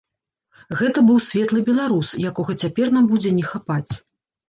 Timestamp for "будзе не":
3.15-3.49